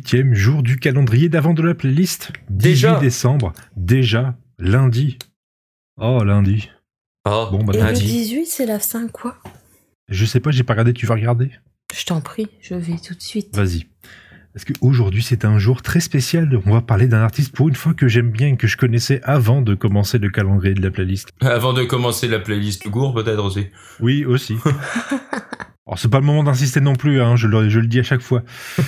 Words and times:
18e 0.00 0.34
jour 0.34 0.62
du 0.62 0.78
calendrier 0.78 1.28
d'avant 1.28 1.54
de 1.54 1.62
la 1.62 1.74
playlist. 1.74 2.32
18 2.50 2.58
Déjà 2.68 3.00
décembre, 3.00 3.52
déjà, 3.76 4.36
lundi. 4.58 5.18
Oh, 6.00 6.22
lundi. 6.24 6.70
Oh, 7.26 7.48
Bon, 7.50 7.64
bah, 7.64 7.72
Et 7.74 7.78
lundi. 7.78 8.02
le 8.02 8.06
18, 8.06 8.46
c'est 8.46 8.66
la 8.66 8.78
5 8.80 9.10
quoi? 9.10 9.36
Je 10.08 10.24
sais 10.24 10.40
pas, 10.40 10.50
j'ai 10.50 10.62
pas 10.62 10.74
regardé, 10.74 10.92
tu 10.92 11.06
vas 11.06 11.14
regarder? 11.14 11.50
Je 11.94 12.04
t'en 12.04 12.20
prie, 12.20 12.48
je 12.60 12.74
vais 12.74 12.96
tout 12.98 13.14
de 13.14 13.22
suite. 13.22 13.56
Vas-y. 13.56 13.86
Parce 14.52 14.64
qu'aujourd'hui, 14.64 15.22
c'est 15.22 15.44
un 15.44 15.58
jour 15.58 15.82
très 15.82 16.00
spécial. 16.00 16.60
On 16.64 16.72
va 16.72 16.80
parler 16.80 17.08
d'un 17.08 17.20
artiste 17.20 17.54
pour 17.54 17.68
une 17.68 17.74
fois 17.74 17.92
que 17.92 18.08
j'aime 18.08 18.30
bien 18.30 18.48
et 18.48 18.56
que 18.56 18.66
je 18.66 18.76
connaissais 18.78 19.20
avant 19.22 19.60
de 19.60 19.74
commencer 19.74 20.18
le 20.18 20.30
calendrier 20.30 20.74
de 20.74 20.80
la 20.82 20.90
playlist. 20.90 21.28
Avant 21.40 21.72
de 21.74 21.84
commencer 21.84 22.26
la 22.26 22.38
playlist 22.38 22.88
court, 22.88 23.12
peut-être 23.14 23.44
aussi. 23.44 23.66
Oui, 24.00 24.24
aussi. 24.24 24.56
Alors, 25.96 26.02
c'est 26.02 26.10
pas 26.10 26.20
le 26.20 26.26
moment 26.26 26.44
d'insister 26.44 26.82
non 26.82 26.94
plus, 26.94 27.22
hein, 27.22 27.36
je, 27.36 27.46
le, 27.46 27.70
je 27.70 27.80
le 27.80 27.86
dis 27.86 28.00
à 28.00 28.02
chaque 28.02 28.20
fois. 28.20 28.42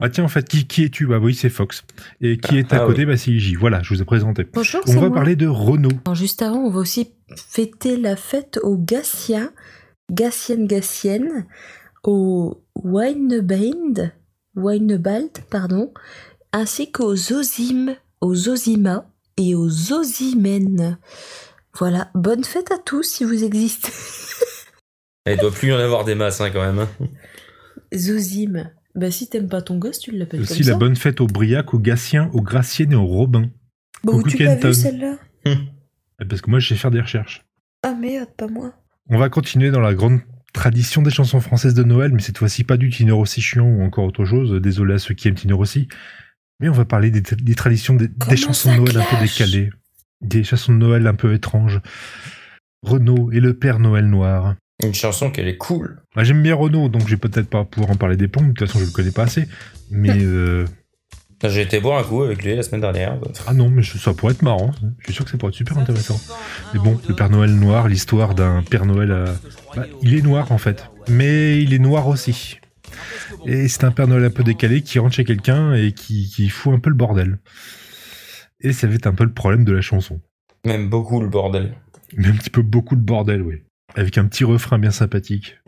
ah 0.00 0.10
tiens, 0.10 0.24
en 0.24 0.28
fait, 0.28 0.46
qui, 0.46 0.66
qui 0.66 0.84
es-tu? 0.84 1.06
Bah 1.06 1.18
oui, 1.18 1.34
c'est 1.34 1.48
Fox. 1.48 1.84
Et 2.20 2.36
qui 2.36 2.58
est 2.58 2.70
à 2.74 2.82
Ah, 2.82 2.86
côté? 2.86 3.06
Bah 3.06 3.16
c'est 3.16 3.30
Iji. 3.30 3.54
Voilà, 3.54 3.82
je 3.82 3.94
vous 3.94 4.02
ai 4.02 4.04
présenté. 4.04 4.46
Bonjour, 4.52 4.82
On 4.86 4.92
va 4.92 5.00
moi. 5.08 5.14
parler 5.14 5.36
de 5.36 5.46
Renault. 5.46 5.88
Alors, 6.04 6.14
juste 6.14 6.42
avant, 6.42 6.58
on 6.58 6.68
va 6.68 6.80
aussi 6.80 7.08
fêter 7.34 7.96
la 7.96 8.14
fête 8.16 8.60
aux 8.62 8.76
Gassiens, 8.76 9.52
Gassiennes, 10.12 10.66
Gassiennes, 10.66 11.46
au 12.02 12.62
Weineband, 12.74 14.10
Weinebald, 14.54 15.30
pardon, 15.48 15.94
ainsi 16.52 16.92
qu'aux 16.92 17.16
Zozim, 17.16 17.94
aux 18.20 18.34
Zozima 18.34 19.06
et 19.38 19.54
aux 19.54 19.70
Zozimènes. 19.70 20.98
Voilà, 21.78 22.10
bonne 22.14 22.44
fête 22.44 22.70
à 22.70 22.76
tous 22.76 23.02
si 23.04 23.24
vous 23.24 23.44
existez. 23.44 23.90
Il 25.26 25.36
doit 25.38 25.52
plus 25.52 25.68
y 25.68 25.72
en 25.72 25.78
avoir 25.78 26.04
des 26.04 26.14
masses, 26.14 26.40
hein, 26.40 26.50
quand 26.52 26.60
même. 26.64 26.78
hein. 26.80 26.88
Zozim. 27.94 28.70
Bah 28.94 29.10
si 29.10 29.28
t'aimes 29.28 29.48
pas 29.48 29.62
ton 29.62 29.78
gosse, 29.78 29.98
tu 29.98 30.12
l'appelles 30.12 30.40
comme 30.46 30.50
Aussi 30.50 30.62
la 30.62 30.76
bonne 30.76 30.94
fête 30.96 31.20
aux 31.20 31.26
Briac, 31.26 31.74
aux 31.74 31.78
Gatien, 31.80 32.30
aux 32.32 32.42
Graciennes 32.42 32.92
et 32.92 32.96
aux 32.96 33.06
Robin. 33.06 33.50
Bah, 34.04 34.12
où 34.12 34.22
tu 34.22 34.36
l'as 34.42 34.54
vu 34.56 34.74
celle-là? 34.74 35.16
Eh, 36.20 36.24
Parce 36.26 36.40
que 36.42 36.48
moi, 36.50 36.60
je 36.60 36.68
sais 36.68 36.76
faire 36.76 36.92
des 36.92 37.00
recherches. 37.00 37.44
Ah 37.82 37.92
merde, 37.92 38.28
pas 38.36 38.46
moi. 38.46 38.72
On 39.10 39.18
va 39.18 39.28
continuer 39.28 39.72
dans 39.72 39.80
la 39.80 39.94
grande 39.94 40.20
tradition 40.52 41.02
des 41.02 41.10
chansons 41.10 41.40
françaises 41.40 41.74
de 41.74 41.82
Noël, 41.82 42.12
mais 42.14 42.22
cette 42.22 42.38
fois-ci 42.38 42.62
pas 42.62 42.76
du 42.76 42.88
Tino 42.90 43.16
Rossi 43.16 43.40
chiant 43.40 43.66
ou 43.66 43.82
encore 43.82 44.04
autre 44.04 44.24
chose. 44.24 44.52
Désolé 44.62 44.94
à 44.94 44.98
ceux 45.00 45.14
qui 45.14 45.26
aiment 45.26 45.34
Tino 45.34 45.56
Rossi. 45.56 45.88
Mais 46.60 46.68
on 46.68 46.72
va 46.72 46.84
parler 46.84 47.10
des, 47.10 47.20
des 47.20 47.54
traditions, 47.56 47.94
des, 47.96 48.06
des 48.06 48.36
chansons 48.36 48.70
de 48.72 48.76
Noël 48.80 48.96
un 48.98 49.04
peu 49.04 49.16
décalées. 49.20 49.70
Des 50.20 50.44
chansons 50.44 50.72
de 50.72 50.78
Noël 50.78 51.04
un 51.08 51.14
peu 51.14 51.34
étranges. 51.34 51.80
Renaud 52.82 53.32
et 53.32 53.40
le 53.40 53.54
Père 53.54 53.80
Noël 53.80 54.06
Noir. 54.06 54.54
Une 54.82 54.94
chanson 54.94 55.30
qu'elle 55.30 55.48
est 55.48 55.56
cool. 55.56 56.02
Moi, 56.16 56.24
J'aime 56.24 56.42
bien 56.42 56.54
Renaud, 56.54 56.88
donc 56.88 57.02
je 57.02 57.10
vais 57.10 57.16
peut-être 57.16 57.48
pas 57.48 57.64
pouvoir 57.64 57.92
en 57.92 57.96
parler 57.96 58.16
des 58.16 58.28
plombs. 58.28 58.42
De 58.42 58.52
toute 58.52 58.66
façon, 58.66 58.80
je 58.80 58.86
le 58.86 58.90
connais 58.90 59.12
pas 59.12 59.22
assez. 59.22 59.46
Mais 59.90 60.10
euh, 60.20 60.66
J'ai 61.44 61.62
été 61.62 61.80
boire 61.80 62.00
un 62.00 62.02
coup 62.02 62.22
avec 62.22 62.42
lui 62.44 62.56
la 62.56 62.62
semaine 62.62 62.80
dernière. 62.80 63.18
ah 63.46 63.54
non, 63.54 63.70
mais 63.70 63.82
ça 63.82 64.12
pourrait 64.14 64.32
être 64.32 64.42
marrant. 64.42 64.72
Je 64.98 65.04
suis 65.04 65.14
sûr 65.14 65.24
que 65.24 65.30
ça 65.30 65.38
pourrait 65.38 65.50
être 65.50 65.56
super 65.56 65.78
intéressant. 65.78 66.20
Mais 66.72 66.80
bon, 66.80 67.00
le 67.08 67.14
Père 67.14 67.30
Noël 67.30 67.50
noir, 67.54 67.88
l'histoire 67.88 68.34
d'un 68.34 68.62
Père 68.62 68.84
Noël, 68.84 69.12
euh, 69.12 69.32
bah, 69.76 69.86
il 70.02 70.14
est 70.14 70.22
noir 70.22 70.50
en 70.50 70.58
fait, 70.58 70.90
mais 71.08 71.62
il 71.62 71.72
est 71.72 71.78
noir 71.78 72.08
aussi. 72.08 72.58
Et 73.46 73.68
c'est 73.68 73.84
un 73.84 73.90
Père 73.92 74.08
Noël 74.08 74.24
un 74.24 74.30
peu 74.30 74.42
décalé 74.42 74.82
qui 74.82 74.98
rentre 74.98 75.14
chez 75.14 75.24
quelqu'un 75.24 75.74
et 75.74 75.92
qui, 75.92 76.28
qui 76.28 76.48
fout 76.48 76.74
un 76.74 76.78
peu 76.78 76.90
le 76.90 76.96
bordel. 76.96 77.38
Et 78.60 78.72
ça 78.72 78.86
va 78.86 78.94
être 78.94 79.06
un 79.06 79.14
peu 79.14 79.24
le 79.24 79.32
problème 79.32 79.64
de 79.64 79.72
la 79.72 79.80
chanson. 79.82 80.20
Même 80.64 80.88
beaucoup 80.88 81.20
le 81.20 81.28
bordel. 81.28 81.74
Mais 82.16 82.28
un 82.28 82.32
petit 82.32 82.50
peu 82.50 82.62
beaucoup 82.62 82.96
de 82.96 83.02
bordel, 83.02 83.42
oui. 83.42 83.62
Avec 83.94 84.18
un 84.18 84.26
petit 84.26 84.44
refrain 84.44 84.78
bien 84.78 84.90
sympathique. 84.90 85.58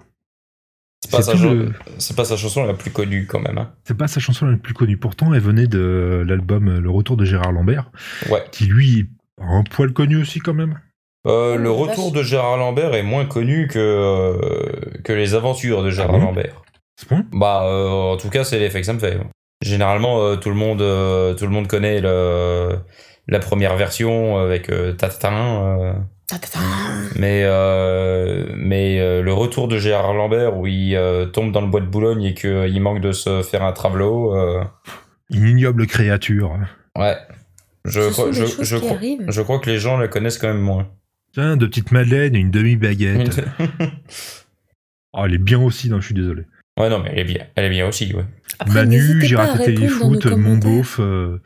C'est 1.02 1.10
pas, 1.10 1.22
sa 1.22 1.34
le- 1.34 1.72
pas 2.16 2.24
chanson 2.36 2.64
la 2.64 2.74
plus 2.74 2.90
connue 2.90 3.26
quand 3.26 3.38
même. 3.38 3.58
hein. 3.58 3.72
C'est 3.84 3.96
pas 3.96 4.08
sa 4.08 4.18
chanson 4.18 4.46
la 4.46 4.56
plus 4.56 4.74
connue. 4.74 4.96
Pourtant, 4.96 5.32
elle 5.34 5.40
venait 5.40 5.66
de 5.68 6.24
l'album 6.26 6.78
Le 6.78 6.90
Retour 6.90 7.16
de 7.16 7.24
Gérard 7.24 7.52
Lambert, 7.52 7.90
Ouais. 8.30 8.42
qui 8.50 8.64
lui, 8.66 9.08
a 9.40 9.44
un 9.46 9.62
poil 9.62 9.92
connu 9.92 10.16
aussi 10.20 10.40
quand 10.40 10.54
même. 10.54 10.80
Euh, 11.26 11.54
Oh, 11.54 11.56
le 11.58 11.70
retour 11.70 12.12
de 12.12 12.22
Gérard 12.22 12.56
Lambert 12.56 12.94
est 12.94 13.02
moins 13.02 13.26
connu 13.26 13.66
que, 13.66 13.78
euh, 13.78 14.70
que 15.02 15.12
les 15.12 15.34
aventures 15.34 15.82
de 15.82 15.90
Gérard 15.90 16.10
Ah 16.14 16.18
bon 16.18 16.24
Lambert. 16.26 16.62
C'est 16.96 17.08
bon? 17.10 17.24
Bah, 17.32 17.64
euh, 17.64 17.88
en 18.12 18.16
tout 18.16 18.30
cas, 18.30 18.44
c'est 18.44 18.58
l'effet 18.58 18.80
que 18.80 18.86
ça 18.86 18.92
me 18.92 18.98
fait. 19.00 19.18
Généralement, 19.62 20.22
euh, 20.22 20.36
tout, 20.36 20.48
le 20.50 20.54
monde, 20.54 20.82
euh, 20.82 21.34
tout 21.34 21.44
le 21.44 21.50
monde 21.50 21.66
connaît 21.66 22.00
le, 22.00 22.78
la 23.26 23.38
première 23.38 23.76
version 23.76 24.38
avec 24.38 24.70
euh, 24.70 24.94
euh, 25.02 25.92
mais, 27.16 27.42
euh, 27.44 28.46
mais 28.56 29.00
euh, 29.00 29.22
le 29.22 29.32
retour 29.32 29.68
de 29.68 29.78
Gérard 29.78 30.14
Lambert 30.14 30.56
où 30.56 30.66
il 30.66 30.94
euh, 30.96 31.26
tombe 31.26 31.52
dans 31.52 31.60
le 31.60 31.68
bois 31.68 31.80
de 31.80 31.86
Boulogne 31.86 32.24
et 32.24 32.34
qu'il 32.34 32.80
manque 32.80 33.00
de 33.00 33.12
se 33.12 33.42
faire 33.42 33.62
un 33.62 33.72
travelot, 33.72 34.34
euh, 34.36 34.62
Une 35.30 35.46
ignoble 35.46 35.86
créature. 35.86 36.56
ouais. 36.98 37.16
Je, 37.84 38.00
Ce 38.00 38.10
crois, 38.10 38.24
sont 38.26 38.32
je, 38.32 38.64
je 38.64 38.76
qui 38.76 38.82
crois, 38.82 38.96
arrivent. 38.96 39.24
je 39.28 39.42
crois 39.42 39.58
que 39.60 39.70
les 39.70 39.78
gens 39.78 39.96
le 39.96 40.08
connaissent 40.08 40.38
quand 40.38 40.48
même 40.48 40.60
moins. 40.60 40.88
Tiens, 41.32 41.56
deux 41.56 41.68
petites 41.68 41.92
madeleines 41.92 42.34
et 42.34 42.40
une 42.40 42.50
demi-baguette. 42.50 43.40
Oh, 45.12 45.22
elle 45.24 45.34
est 45.34 45.38
bien 45.38 45.60
aussi, 45.60 45.88
non, 45.88 46.00
je 46.00 46.06
suis 46.06 46.14
désolé. 46.14 46.42
ouais, 46.80 46.88
non, 46.90 46.98
mais 46.98 47.10
elle 47.12 47.18
est 47.20 47.24
bien, 47.24 47.46
elle 47.54 47.64
est 47.66 47.70
bien 47.70 47.86
aussi, 47.86 48.12
ouais. 48.12 48.24
Après, 48.58 48.74
Manu, 48.86 48.98
nos 49.22 49.64
téléfoot, 49.64 50.26
mon 50.26 50.56
beauf, 50.56 50.98
euh, 50.98 51.40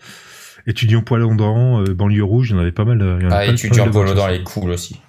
étudiant 0.67 1.03
poil 1.03 1.23
dent, 1.37 1.81
euh, 1.83 1.95
banlieue 1.95 2.25
rouge, 2.25 2.51
il 2.51 2.55
y 2.55 2.57
en 2.57 2.61
avait 2.61 2.73
pas 2.73 2.85
mal. 2.85 3.01
euh, 3.03 3.19
il 3.21 3.25
y 3.25 3.27
en 3.27 3.31
Ah, 3.33 3.47
étudiant 3.47 3.89
bonnes 3.89 4.15
dans 4.15 4.27
les 4.29 4.43
cool 4.43 4.71
aussi. 4.71 5.01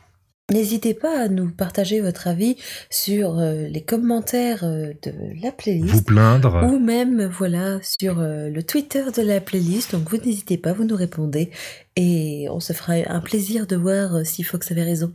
N'hésitez 0.52 0.94
pas 0.94 1.18
à 1.18 1.28
nous 1.30 1.50
partager 1.50 2.02
votre 2.02 2.28
avis 2.28 2.58
sur 2.90 3.40
euh, 3.40 3.68
les 3.70 3.82
commentaires 3.86 4.64
euh, 4.66 4.92
de 5.02 5.14
la 5.42 5.52
playlist. 5.54 5.94
Vous 5.94 6.04
plaindre. 6.04 6.68
Ou 6.70 6.78
même, 6.78 7.24
voilà, 7.26 7.80
sur 7.82 8.20
euh, 8.20 8.50
le 8.50 8.62
Twitter 8.62 9.04
de 9.16 9.22
la 9.22 9.40
playlist. 9.40 9.94
Donc, 9.94 10.10
vous 10.10 10.18
n'hésitez 10.18 10.58
pas, 10.58 10.74
vous 10.74 10.84
nous 10.84 10.96
répondez. 10.98 11.52
Et 11.96 12.48
on 12.50 12.60
se 12.60 12.74
fera 12.74 12.94
un 13.08 13.22
plaisir 13.22 13.66
de 13.66 13.78
voir 13.78 14.16
euh, 14.16 14.24
si 14.26 14.44
Fox 14.44 14.70
avait 14.72 14.84
raison. 14.84 15.14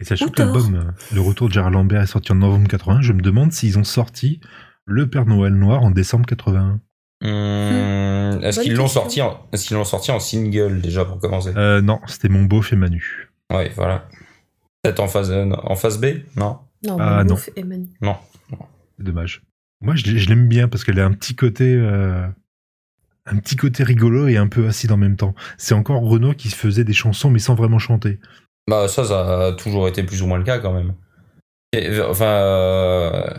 Et 0.00 0.04
sachant 0.04 0.28
que 0.28 0.42
l'album 0.42 0.92
Le 1.14 1.20
Retour 1.20 1.48
de 1.48 1.52
Gérard 1.52 1.70
Lambert 1.70 2.02
est 2.02 2.06
sorti 2.06 2.32
en 2.32 2.36
novembre 2.36 2.66
81, 2.68 3.02
je 3.02 3.12
me 3.12 3.22
demande 3.22 3.52
s'ils 3.52 3.78
ont 3.78 3.84
sorti 3.84 4.40
Le 4.84 5.08
Père 5.08 5.26
Noël 5.26 5.52
Noir 5.54 5.82
en 5.84 5.92
décembre 5.92 6.26
81. 6.26 6.80
Hum, 7.24 8.40
est-ce 8.42 8.60
qu'ils 8.60 8.74
l'ont 8.74 8.88
sorti 8.88 9.22
en, 9.22 9.40
est-ce 9.52 9.66
qu'ils 9.66 9.76
l'ont 9.76 9.84
sorti 9.84 10.10
en 10.10 10.20
single 10.20 10.80
déjà 10.80 11.04
pour 11.04 11.18
commencer? 11.18 11.52
Euh, 11.56 11.80
non, 11.80 12.00
c'était 12.06 12.28
mon 12.28 12.44
beauf 12.44 12.72
et 12.72 12.76
Manu. 12.76 13.30
Ouais, 13.52 13.70
voilà. 13.74 14.08
Peut-être 14.82 15.00
en 15.00 15.08
phase 15.08 15.30
euh, 15.30 15.50
en 15.62 15.76
phase 15.76 15.98
B 16.00 16.06
Non? 16.36 16.58
Non, 16.84 16.96
Ah, 17.00 17.18
mon 17.18 17.24
non. 17.24 17.34
beauf 17.34 17.48
et 17.56 17.64
Manu. 17.64 17.88
C'est 18.98 19.04
dommage. 19.04 19.42
Moi, 19.80 19.94
je, 19.94 20.04
l'ai- 20.04 20.18
je 20.18 20.28
l'aime 20.28 20.48
bien 20.48 20.68
parce 20.68 20.84
qu'elle 20.84 21.00
a 21.00 21.04
un 21.04 21.12
petit 21.12 21.34
côté. 21.34 21.74
euh, 21.74 22.26
un 23.28 23.36
petit 23.38 23.56
côté 23.56 23.82
rigolo 23.82 24.28
et 24.28 24.36
un 24.36 24.46
peu 24.46 24.68
acide 24.68 24.92
en 24.92 24.96
même 24.96 25.16
temps. 25.16 25.34
C'est 25.58 25.74
encore 25.74 26.02
Renaud 26.02 26.34
qui 26.34 26.48
faisait 26.48 26.84
des 26.84 26.92
chansons 26.92 27.28
mais 27.30 27.40
sans 27.40 27.54
vraiment 27.56 27.78
chanter. 27.80 28.20
Bah 28.68 28.86
ça, 28.88 29.04
ça 29.04 29.46
a 29.48 29.52
toujours 29.52 29.88
été 29.88 30.02
plus 30.04 30.22
ou 30.22 30.26
moins 30.26 30.38
le 30.38 30.44
cas 30.44 30.58
quand 30.60 30.72
même. 30.72 30.94
Et, 31.72 32.00
enfin, 32.00 32.24
euh, 32.26 33.34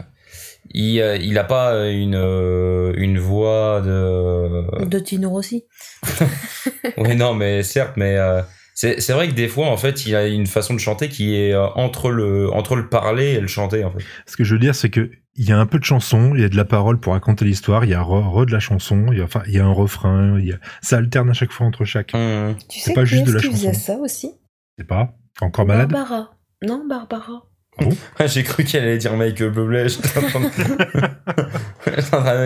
il, 0.71 0.99
euh, 1.01 1.17
il 1.17 1.37
a 1.37 1.43
pas 1.43 1.87
une 1.89 2.15
euh, 2.15 2.93
une 2.97 3.19
voix 3.19 3.81
de. 3.81 4.85
De 4.85 4.99
Tino 4.99 5.29
Rossi. 5.29 5.65
Oui, 6.97 7.15
non, 7.15 7.33
mais 7.33 7.63
certes, 7.63 7.93
mais 7.95 8.17
euh, 8.17 8.41
c'est 8.73 8.99
c'est 9.01 9.13
vrai 9.13 9.27
que 9.27 9.33
des 9.33 9.47
fois, 9.47 9.67
en 9.67 9.77
fait, 9.77 10.05
il 10.05 10.15
a 10.15 10.25
une 10.27 10.47
façon 10.47 10.73
de 10.73 10.79
chanter 10.79 11.09
qui 11.09 11.35
est 11.35 11.53
euh, 11.53 11.67
entre 11.75 12.09
le 12.09 12.51
entre 12.51 12.75
le 12.75 12.89
parler 12.89 13.33
et 13.33 13.39
le 13.39 13.47
chanter, 13.47 13.83
en 13.83 13.91
fait. 13.91 14.03
Ce 14.25 14.35
que 14.37 14.43
je 14.43 14.53
veux 14.53 14.59
dire, 14.59 14.73
c'est 14.75 14.89
que 14.89 15.11
il 15.35 15.47
y 15.47 15.51
a 15.51 15.59
un 15.59 15.67
peu 15.67 15.77
de 15.77 15.83
chanson, 15.83 16.33
il 16.33 16.41
y 16.41 16.43
a 16.43 16.49
de 16.49 16.55
la 16.55 16.65
parole 16.65 16.99
pour 16.99 17.13
raconter 17.13 17.45
l'histoire, 17.45 17.85
il 17.85 17.91
y 17.91 17.93
a 17.93 18.01
re, 18.01 18.27
re 18.33 18.45
de 18.47 18.51
la 18.51 18.59
chanson, 18.59 19.05
il 19.11 19.19
y 19.19 19.21
a, 19.21 19.25
enfin, 19.25 19.43
il 19.47 19.53
y 19.53 19.59
a 19.59 19.65
un 19.65 19.71
refrain, 19.71 20.39
il 20.39 20.47
y 20.47 20.53
a, 20.53 20.57
ça 20.81 20.97
alterne 20.97 21.29
à 21.29 21.33
chaque 21.33 21.51
fois 21.51 21.67
entre 21.67 21.85
chaque. 21.85 22.11
Hum. 22.15 22.55
Tu 22.69 22.79
C'est 22.79 22.85
sais 22.89 22.93
pas 22.93 23.03
qui 23.03 23.09
juste 23.09 23.27
de 23.27 23.33
la 23.33 23.39
qui 23.41 23.51
faisait 23.51 23.67
chanson. 23.73 23.79
ça 23.93 23.97
aussi? 23.99 24.31
Je 24.77 24.83
sais 24.83 24.87
pas. 24.87 25.13
Encore 25.41 25.65
malade? 25.67 25.91
Barbara. 25.91 26.31
Non, 26.63 26.83
Barbara. 26.87 27.43
Ouais, 28.19 28.27
J'ai 28.27 28.43
cru 28.43 28.63
qu'elle 28.63 28.83
allait 28.83 28.97
dire 28.97 29.15
Michael 29.15 29.51
Bublé. 29.51 29.87
J'étais 29.89 30.17
en 30.17 30.21
train 30.23 30.39
de... 30.41 30.49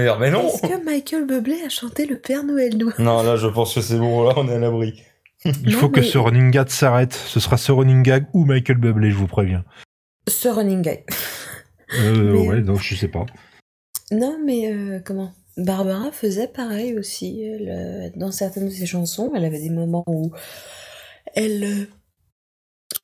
Dire, 0.03 0.19
mais 0.19 0.31
non 0.31 0.47
Est-ce 0.47 0.61
que 0.61 0.85
Michael 0.85 1.25
Bublé 1.27 1.61
a 1.65 1.69
chanté 1.69 2.05
le 2.05 2.17
Père 2.17 2.43
Noël 2.43 2.77
Noir 2.77 2.93
Non, 2.99 3.23
là, 3.23 3.35
je 3.35 3.47
pense 3.47 3.73
que 3.75 3.81
c'est 3.81 3.97
bon, 3.97 4.23
là, 4.23 4.33
on 4.37 4.47
est 4.47 4.55
à 4.55 4.59
l'abri. 4.59 5.01
Il 5.45 5.71
Non, 5.71 5.77
faut 5.79 5.89
que 5.89 6.01
ce 6.01 6.17
running 6.17 6.51
gag 6.51 6.69
s'arrête. 6.69 7.13
Ce 7.13 7.39
sera 7.39 7.57
ce 7.57 7.71
running 7.71 8.03
gag 8.03 8.25
ou 8.33 8.45
Michael 8.45 8.77
Bublé, 8.77 9.09
je 9.11 9.15
vous 9.17 9.27
préviens. 9.27 9.63
Ce 10.27 10.47
running 10.47 10.81
guy. 10.81 10.99
Euh, 11.99 12.33
Mais- 12.33 12.47
ouais, 12.47 12.61
donc 12.61 12.79
je 12.81 12.95
sais 12.95 13.07
pas. 13.07 13.25
Non, 14.11 14.37
mais 14.45 14.71
euh, 14.71 14.99
comment? 15.03 15.31
Barbara 15.57 16.11
faisait 16.11 16.47
pareil 16.47 16.97
aussi. 16.97 17.41
Elle, 17.43 17.69
euh, 17.69 18.09
dans 18.15 18.31
certaines 18.31 18.65
de 18.67 18.71
ses 18.71 18.85
chansons, 18.85 19.31
elle 19.35 19.45
avait 19.45 19.59
des 19.59 19.69
moments 19.69 20.03
où 20.07 20.31
elle, 21.35 21.63
euh, 21.63 21.85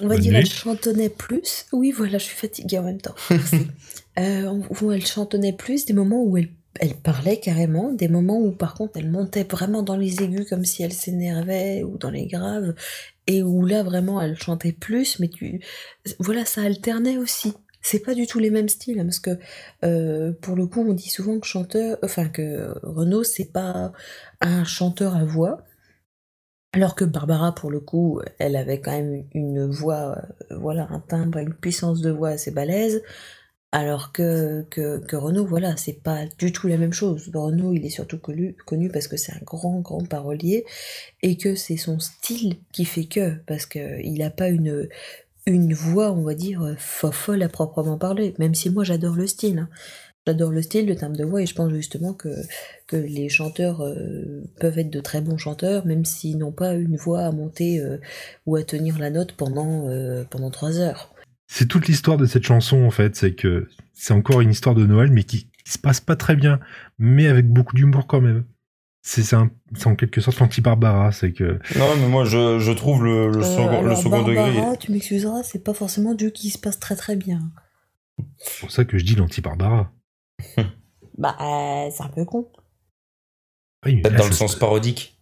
on 0.02 0.08
va 0.08 0.16
Bonne 0.16 0.22
dire, 0.22 0.34
nuit. 0.34 0.42
elle 0.42 0.50
chantonnait 0.50 1.10
plus. 1.10 1.66
Oui, 1.72 1.92
voilà, 1.92 2.18
je 2.18 2.26
suis 2.26 2.36
fatiguée 2.38 2.80
en 2.80 2.84
même 2.84 3.02
temps. 3.02 3.16
Merci. 3.30 3.68
Euh, 4.20 4.64
où 4.82 4.92
elle 4.92 5.06
chantonnait 5.06 5.54
plus, 5.54 5.86
des 5.86 5.94
moments 5.94 6.24
où 6.24 6.38
elle, 6.38 6.50
elle 6.80 6.96
parlait 6.96 7.40
carrément, 7.40 7.94
des 7.94 8.08
moments 8.08 8.40
où 8.40 8.52
par 8.52 8.74
contre 8.74 8.94
elle 8.98 9.12
montait 9.12 9.44
vraiment 9.44 9.84
dans 9.84 9.96
les 9.96 10.24
aigus 10.24 10.50
comme 10.50 10.66
si 10.66 10.82
elle 10.82 10.92
s'énervait 10.92 11.84
ou 11.84 12.00
dans 12.00 12.10
les 12.10 12.26
graves, 12.26 12.74
et 13.28 13.44
où 13.44 13.64
là 13.64 13.84
vraiment 13.84 14.20
elle 14.20 14.36
chantait 14.36 14.72
plus, 14.72 15.20
mais 15.20 15.28
tu, 15.28 15.62
voilà, 16.18 16.46
ça 16.46 16.64
alternait 16.64 17.18
aussi. 17.20 17.54
c'est 17.84 18.00
pas 18.00 18.16
du 18.16 18.26
tout 18.26 18.40
les 18.40 18.50
mêmes 18.50 18.70
styles, 18.70 19.00
hein, 19.00 19.06
parce 19.06 19.20
que 19.20 19.38
euh, 19.86 20.34
pour 20.42 20.56
le 20.56 20.66
coup, 20.66 20.82
on 20.82 20.94
dit 20.94 21.10
souvent 21.10 21.40
que 21.40 21.46
chanteur, 21.46 22.00
enfin 22.04 22.28
que 22.28 22.74
Renaud, 22.82 23.24
c'est 23.24 23.52
pas 23.54 23.92
un 24.42 24.64
chanteur 24.64 25.16
à 25.16 25.26
voix, 25.26 25.64
alors 26.74 26.96
que 26.96 27.06
Barbara, 27.06 27.56
pour 27.56 27.72
le 27.72 27.80
coup, 27.80 28.22
elle 28.40 28.56
avait 28.56 28.82
quand 28.82 28.92
même 28.92 29.24
une 29.34 29.66
voix, 29.68 30.18
euh, 30.52 30.58
voilà, 30.60 30.88
un 30.92 31.00
timbre, 31.00 31.40
une 31.40 31.54
puissance 31.54 32.02
de 32.02 32.12
voix 32.12 32.30
assez 32.30 32.52
balèze. 32.52 33.02
Alors 33.74 34.12
que, 34.14 34.66
que, 34.70 35.16
Renaud, 35.16 35.46
voilà, 35.46 35.76
c'est 35.76 36.02
pas 36.02 36.26
du 36.38 36.52
tout 36.52 36.68
la 36.68 36.78
même 36.78 36.94
chose. 36.94 37.30
Renaud, 37.34 37.74
il 37.74 37.86
est 37.86 37.90
surtout 37.90 38.18
connu, 38.18 38.90
parce 38.92 39.08
que 39.08 39.18
c'est 39.18 39.34
un 39.34 39.42
grand, 39.44 39.82
grand 39.82 40.08
parolier 40.08 40.66
et 41.22 41.38
que 41.38 41.56
c'est 41.56 41.78
son 41.78 42.00
style 42.00 42.58
qui 42.72 42.86
fait 42.86 43.06
que, 43.06 43.36
parce 43.46 43.66
qu'il 43.66 44.18
n'a 44.20 44.30
pas 44.30 44.48
une, 44.50 44.88
une 45.46 45.74
voix, 45.74 46.12
on 46.12 46.24
va 46.24 46.34
dire, 46.34 46.76
folle 46.78 47.44
à 47.44 47.50
proprement 47.50 47.98
parler, 47.98 48.34
même 48.40 48.56
si 48.56 48.70
moi 48.70 48.84
j'adore 48.84 49.16
le 49.16 49.28
style. 49.28 49.60
Hein. 49.60 49.70
J'adore 50.28 50.52
le 50.52 50.62
style, 50.62 50.88
le 50.88 50.96
timbre 50.98 51.16
de 51.16 51.24
voix, 51.24 51.42
et 51.42 51.46
je 51.46 51.56
pense 51.56 51.72
justement 51.72 52.12
que, 52.12 52.28
que 52.86 52.98
les 52.98 53.30
chanteurs 53.30 53.80
euh, 53.80 54.44
peuvent 54.60 54.78
être 54.78 54.90
de 54.90 55.00
très 55.00 55.22
bons 55.22 55.38
chanteurs, 55.38 55.86
même 55.86 56.04
s'ils 56.04 56.38
n'ont 56.38 56.52
pas 56.52 56.74
une 56.74 56.98
voix 56.98 57.22
à 57.22 57.32
monter 57.32 57.80
euh, 57.80 57.96
ou 58.46 58.58
à 58.58 58.64
tenir 58.64 59.00
la 59.00 59.10
note 59.10 59.32
pendant, 59.32 59.88
euh, 59.88 60.26
pendant 60.30 60.52
trois 60.52 60.80
heures. 60.80 61.14
C'est 61.48 61.70
toute 61.70 61.88
l'histoire 61.88 62.18
de 62.18 62.26
cette 62.26 62.44
chanson, 62.44 62.84
en 62.84 62.92
fait, 62.92 63.16
c'est 63.16 63.36
que 63.36 63.70
c'est 63.94 64.14
encore 64.14 64.42
une 64.42 64.52
histoire 64.52 64.76
de 64.76 64.86
Noël, 64.86 65.14
mais 65.14 65.24
qui, 65.24 65.48
qui 65.64 65.72
se 65.72 65.80
passe 65.80 66.02
pas 66.02 66.18
très 66.18 66.36
bien, 66.36 66.60
mais 67.00 67.28
avec 67.28 67.48
beaucoup 67.48 67.78
d'humour 67.78 68.06
quand 68.06 68.20
même 68.20 68.44
c'est 69.02 69.34
en 69.34 69.96
quelque 69.96 70.20
sorte 70.20 70.40
l'anti-Barbara, 70.40 71.14
c'est 71.14 71.32
que... 71.32 71.62
Non, 71.78 71.96
mais 71.98 72.10
moi, 72.10 72.26
je, 72.26 72.60
je 72.60 72.72
trouve 72.74 73.06
le, 73.06 73.32
le, 73.32 73.42
second, 73.42 73.82
le 73.82 73.96
second 73.96 74.10
Barbara, 74.10 74.50
degré... 74.50 74.78
tu 74.82 74.92
m'excuseras, 74.92 75.44
c'est 75.44 75.64
pas 75.64 75.74
forcément 75.74 76.14
Dieu 76.14 76.30
qui 76.30 76.50
se 76.50 76.58
passe 76.58 76.78
très 76.78 76.98
très 76.98 77.16
bien. 77.16 77.40
C'est 78.38 78.60
pour 78.60 78.72
ça 78.72 78.84
que 78.84 78.98
je 78.98 79.06
dis 79.06 79.16
l'anti-Barbara. 79.16 79.94
bah, 81.18 81.36
euh, 81.42 81.90
c'est 81.92 82.04
un 82.04 82.10
peu 82.10 82.26
con. 82.26 82.48
Oui, 83.86 84.02
Peut-être 84.02 84.18
dans 84.18 84.28
le 84.28 84.32
sens 84.32 84.56
parodique. 84.56 85.18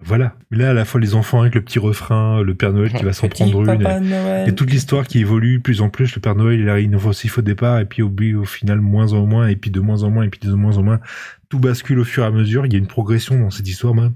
Voilà. 0.00 0.34
Mais 0.50 0.58
là, 0.58 0.70
à 0.70 0.72
la 0.74 0.84
fois 0.84 1.00
les 1.00 1.14
enfants 1.14 1.40
avec 1.40 1.56
le 1.56 1.62
petit 1.62 1.80
refrain, 1.80 2.42
le 2.42 2.54
Père 2.54 2.72
Noël 2.72 2.92
qui 2.92 3.02
va 3.04 3.12
s'en 3.12 3.28
prendre 3.28 3.68
une, 3.68 3.82
et, 3.82 4.48
et, 4.48 4.54
toute 4.54 4.70
l'histoire 4.70 5.06
qui 5.06 5.18
évolue 5.18 5.58
de 5.58 5.62
plus 5.62 5.80
en 5.80 5.90
plus. 5.90 6.14
Le 6.14 6.20
Père 6.20 6.36
Noël, 6.36 6.60
il 6.60 6.68
a 6.68 6.78
inoffensif 6.78 7.38
au 7.38 7.42
départ, 7.42 7.80
et 7.80 7.84
puis 7.84 8.02
au, 8.02 8.12
au 8.40 8.44
final, 8.44 8.80
moins 8.80 9.12
en 9.12 9.26
moins, 9.26 9.48
et 9.48 9.56
puis 9.56 9.72
de 9.72 9.80
moins 9.80 10.04
en 10.04 10.10
moins, 10.10 10.22
et 10.22 10.28
puis 10.28 10.40
de 10.40 10.52
moins 10.52 10.78
en 10.78 10.82
moins. 10.82 11.00
Tout 11.48 11.58
bascule 11.58 11.98
au 11.98 12.04
fur 12.04 12.22
et 12.22 12.26
à 12.26 12.30
mesure. 12.30 12.64
Il 12.66 12.72
y 12.72 12.76
a 12.76 12.78
une 12.78 12.86
progression 12.86 13.38
dans 13.40 13.50
cette 13.50 13.66
histoire. 13.66 13.92
Moi, 13.94 14.10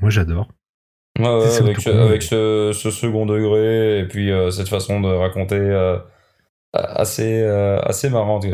moi 0.00 0.10
j'adore. 0.10 0.48
Ouais, 1.18 1.24
ouais, 1.24 1.56
avec, 1.60 1.80
ce, 1.80 1.88
avec 1.88 2.22
ce, 2.22 2.72
ce, 2.74 2.90
second 2.90 3.24
degré, 3.24 4.00
et 4.00 4.04
puis 4.04 4.30
euh, 4.30 4.50
cette 4.50 4.68
façon 4.68 5.00
de 5.00 5.08
raconter 5.08 5.56
euh, 5.56 5.96
assez, 6.74 7.40
euh, 7.40 7.80
assez 7.80 8.10
marrante. 8.10 8.44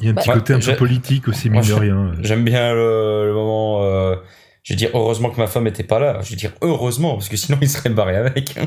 Il 0.00 0.06
y 0.06 0.08
a 0.08 0.12
un 0.12 0.14
petit 0.14 0.28
bah, 0.28 0.34
côté 0.34 0.52
un 0.54 0.58
peu 0.58 0.76
politique 0.76 1.28
aussi, 1.28 1.50
mine 1.50 1.62
de 1.62 1.72
rien. 1.72 2.12
J'aime 2.20 2.44
bien 2.44 2.74
le, 2.74 3.26
le 3.26 3.34
moment 3.34 3.82
euh, 3.84 4.16
je 4.64 4.72
vais 4.72 4.78
dire 4.78 4.90
heureusement 4.94 5.30
que 5.30 5.38
ma 5.38 5.46
femme 5.46 5.66
était 5.66 5.84
pas 5.84 5.98
là. 5.98 6.20
Je 6.22 6.30
vais 6.30 6.36
dire 6.36 6.52
heureusement 6.62 7.12
parce 7.12 7.28
que 7.28 7.36
sinon 7.36 7.58
il 7.62 7.68
serait 7.68 7.90
barré 7.90 8.16
avec. 8.16 8.58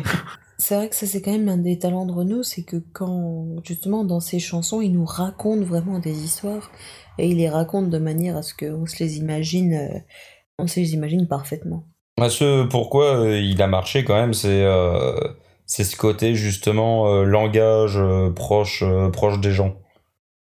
c'est 0.57 0.75
vrai 0.75 0.89
que 0.89 0.95
ça 0.95 1.05
c'est 1.05 1.21
quand 1.21 1.31
même 1.31 1.49
un 1.49 1.57
des 1.57 1.77
talents 1.77 2.05
de 2.05 2.13
Renaud, 2.13 2.43
c'est 2.43 2.63
que 2.63 2.77
quand 2.93 3.47
justement 3.63 4.05
dans 4.05 4.19
ses 4.19 4.39
chansons 4.39 4.79
il 4.79 4.93
nous 4.93 5.05
raconte 5.05 5.61
vraiment 5.61 5.99
des 5.99 6.23
histoires 6.23 6.71
et 7.17 7.27
il 7.27 7.37
les 7.37 7.49
raconte 7.49 7.89
de 7.89 7.97
manière 7.97 8.37
à 8.37 8.43
ce 8.43 8.53
qu'on 8.53 8.85
se 8.85 9.03
les 9.03 9.17
imagine, 9.17 9.73
euh, 9.73 9.99
on 10.59 10.67
se 10.67 10.79
les 10.79 10.93
imagine 10.93 11.27
parfaitement. 11.27 11.83
Ce 12.29 12.63
pourquoi 12.65 13.17
euh, 13.17 13.39
il 13.39 13.61
a 13.61 13.67
marché 13.67 14.03
quand 14.03 14.15
même, 14.15 14.33
c'est 14.33 14.63
euh, 14.63 15.15
c'est 15.65 15.83
ce 15.83 15.97
côté 15.97 16.35
justement 16.35 17.23
langage 17.23 17.99
proche 18.35 18.83
proche 19.11 19.41
des 19.41 19.51
gens. 19.51 19.75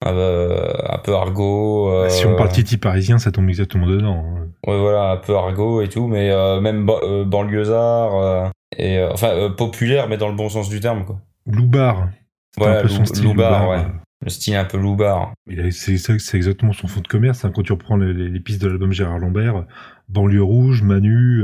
Euh, 0.05 0.73
un 0.87 0.97
peu 0.99 1.13
argot. 1.13 1.91
Euh, 1.91 2.09
si 2.09 2.25
on 2.25 2.35
parle 2.35 2.49
Titi 2.49 2.77
parisien, 2.77 3.17
ça 3.17 3.31
tombe 3.31 3.49
exactement 3.49 3.85
dedans. 3.85 4.23
Hein. 4.25 4.47
Ouais, 4.65 4.79
voilà, 4.79 5.11
un 5.11 5.17
peu 5.17 5.35
argot 5.35 5.81
et 5.81 5.89
tout, 5.89 6.07
mais 6.07 6.29
euh, 6.31 6.61
même 6.61 6.85
banlieusard, 7.25 8.51
et 8.77 9.03
enfin 9.03 9.51
populaire, 9.57 10.07
mais 10.07 10.17
dans 10.17 10.29
le 10.29 10.35
bon 10.35 10.49
sens 10.49 10.69
du 10.69 10.79
terme, 10.79 11.03
quoi. 11.05 11.19
Loubar. 11.45 12.09
Ouais, 12.59 12.67
un 12.67 12.81
peu 12.81 12.87
son 12.87 13.05
style 13.05 13.25
Loubar, 13.25 13.69
ouais. 13.69 13.85
Le 14.21 14.29
style 14.29 14.55
un 14.55 14.65
peu 14.65 14.77
loubar. 14.77 15.33
C'est 15.71 16.35
exactement 16.35 16.73
son 16.73 16.87
fond 16.87 16.99
de 16.99 17.07
commerce. 17.07 17.45
Hein, 17.45 17.51
quand 17.55 17.63
tu 17.63 17.71
reprends 17.71 17.95
les, 17.95 18.13
les 18.13 18.39
pistes 18.39 18.61
de 18.61 18.67
l'album 18.67 18.91
Gérard 18.91 19.19
Lambert, 19.19 19.65
Banlieue 20.09 20.43
Rouge, 20.43 20.81
Manu, 20.81 21.43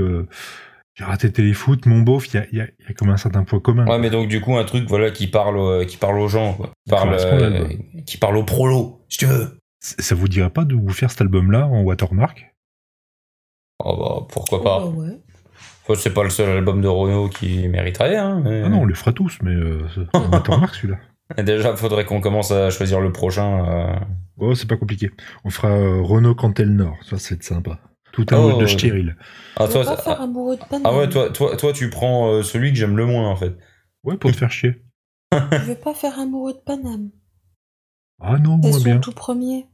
j'ai 0.96 1.04
raté 1.04 1.32
téléfoot, 1.32 1.86
mon 1.86 2.00
beauf, 2.00 2.34
il 2.34 2.36
y 2.36 2.40
a, 2.40 2.46
y, 2.54 2.62
a, 2.62 2.66
y 2.66 2.90
a, 2.90 2.94
comme 2.94 3.10
un 3.10 3.18
certain 3.18 3.44
point 3.44 3.60
commun. 3.60 3.86
Ouais, 3.86 4.00
mais 4.00 4.10
donc 4.10 4.30
du 4.30 4.40
coup 4.40 4.58
un 4.58 4.64
truc 4.64 4.88
voilà 4.88 5.12
qui 5.12 5.28
parle 5.28 5.58
euh, 5.58 5.86
qui 5.86 5.98
parle 5.98 6.18
aux 6.20 6.30
gens, 6.30 6.54
quoi. 6.54 6.72
Qui 6.86 6.92
parle, 6.92 7.18
euh, 7.20 7.68
qui 8.06 8.18
parle 8.18 8.38
aux 8.38 8.44
prolos, 8.44 9.06
si 9.10 9.20
tu 9.20 9.26
veux. 9.26 9.60
Ça 9.82 10.16
vous 10.16 10.28
dirait 10.28 10.50
pas 10.50 10.64
de 10.64 10.74
vous 10.74 10.90
faire 10.90 11.12
cet 11.12 11.22
album-là 11.22 11.68
en 11.68 11.82
watermark? 11.82 12.56
Oh 13.84 13.98
bah 13.98 14.28
pourquoi 14.32 14.64
pas. 14.64 14.86
Oh, 14.86 15.02
ouais. 15.02 15.96
c'est 15.96 16.14
pas 16.14 16.24
le 16.24 16.30
seul 16.30 16.50
album 16.50 16.82
de 16.82 16.88
Renault 16.88 17.30
qui 17.30 17.68
mériterait. 17.68 18.16
Hein, 18.16 18.42
Ah 18.46 18.70
non, 18.70 18.82
on 18.82 18.86
les 18.86 18.96
fera 18.96 19.12
tous, 19.12 19.38
mais 19.44 19.52
euh, 19.52 19.86
en 20.14 20.30
watermark 20.32 20.74
celui-là. 20.76 20.98
Déjà, 21.44 21.76
faudrait 21.76 22.06
qu'on 22.06 22.22
commence 22.22 22.52
à 22.52 22.70
choisir 22.70 23.02
le 23.02 23.12
prochain. 23.12 23.66
Euh... 23.68 23.96
Oh, 24.38 24.56
c'est 24.56 24.68
pas 24.68 24.78
compliqué. 24.78 25.12
On 25.44 25.50
fera 25.50 25.70
euh, 25.70 26.02
Renault 26.02 26.36
Cantel 26.36 26.70
Nord, 26.70 26.98
ça 27.04 27.18
c'est 27.18 27.44
sympa. 27.44 27.80
Tout 28.16 28.26
un 28.32 28.42
mode 28.42 28.60
de 28.60 28.64
oh. 28.64 28.68
stérile. 28.68 29.18
Ah, 29.58 29.68
toi, 29.68 29.84
pas 29.84 29.98
faire 29.98 30.22
amoureux 30.22 30.56
de 30.56 30.62
Paname. 30.62 30.84
Ah 30.86 30.98
ouais, 30.98 31.10
toi, 31.10 31.30
toi, 31.30 31.56
toi 31.58 31.74
tu 31.74 31.90
prends 31.90 32.32
euh, 32.32 32.44
celui 32.44 32.72
que 32.72 32.78
j'aime 32.78 32.96
le 32.96 33.06
moins 33.06 33.30
en 33.30 33.36
fait. 33.36 33.58
Ouais, 34.04 34.18
pour 34.18 34.32
te 34.32 34.38
faire 34.38 34.52
chier. 34.52 34.82
Je 35.34 35.66
veux 35.66 35.76
pas 35.76 35.94
faire 35.94 36.20
amoureux 36.20 36.54
de 36.54 36.60
Paname. 36.60 37.10
Ah 38.22 38.38
non, 38.38 38.58
moins 38.58 38.80
bien. 38.80 38.96
C'est 38.96 39.02
tout 39.02 39.12
premier. 39.12 39.68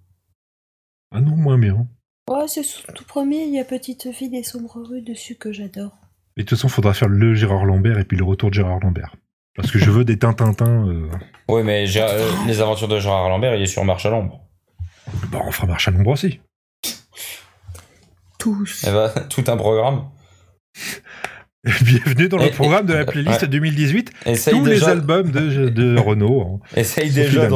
Ah 1.14 1.22
non, 1.22 1.36
moins 1.36 1.58
bien. 1.58 1.88
Ouais, 2.30 2.48
c'est 2.48 2.64
son 2.64 2.82
tout 2.94 3.04
premier, 3.04 3.44
il 3.44 3.54
y 3.54 3.60
a 3.60 3.66
Petite 3.66 4.12
fille 4.12 4.30
des 4.30 4.44
sombres 4.44 4.82
rues 4.82 5.02
dessus 5.02 5.36
que 5.36 5.52
j'adore. 5.52 5.98
Et 6.38 6.42
de 6.42 6.48
toute 6.48 6.58
façon, 6.58 6.70
faudra 6.70 6.94
faire 6.94 7.10
le 7.10 7.36
Gérard 7.36 7.66
Lambert 7.66 8.00
et 8.00 8.06
puis 8.06 8.18
le 8.18 8.24
retour 8.24 8.50
de 8.50 8.56
Gérard 8.56 8.80
Lambert. 8.80 9.16
Parce 9.56 9.70
que 9.70 9.80
je 9.80 9.92
veux 9.92 10.06
des 10.06 10.18
Tintintins. 10.18 10.88
Euh... 10.88 11.10
Oui, 11.50 11.62
mais 11.64 11.86
euh, 11.98 12.32
les 12.48 12.62
aventures 12.62 12.88
de 12.88 13.00
Gérard 13.00 13.30
Lambert, 13.30 13.56
il 13.56 13.64
est 13.64 13.68
sur 13.68 13.84
Marche 13.84 14.06
à 14.06 14.10
l'ombre. 14.10 14.48
Bah, 15.32 15.42
on 15.46 15.52
fera 15.52 15.68
Marche 15.68 15.88
à 15.90 15.92
l'ombre 15.92 16.12
aussi. 16.12 16.40
Tous. 18.42 18.86
Eh 18.88 18.92
ben, 18.92 19.08
tout 19.30 19.44
un 19.50 19.56
programme. 19.56 20.06
Bienvenue 21.64 22.28
dans 22.28 22.38
le 22.38 22.50
programme 22.50 22.88
de 22.88 22.94
la 22.96 23.06
playlist 23.06 23.46
2018. 23.46 24.12
tous 24.50 24.66
les 24.66 24.84
albums 24.84 25.30
de, 25.30 25.70
de 25.70 25.96
Renault. 26.00 26.42
Hein. 26.42 26.60
Essaye, 26.76 27.12
déjà 27.12 27.48